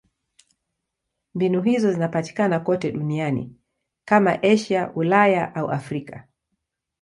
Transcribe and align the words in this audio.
Mbinu 1.35 1.61
hizo 1.61 1.91
zinapatikana 1.91 2.59
kote 2.59 2.91
duniani: 2.91 3.55
kama 4.05 4.37
ni 4.37 4.49
Asia, 4.53 4.91
Ulaya 4.93 5.55
au 5.55 5.71
Afrika. 5.71 6.27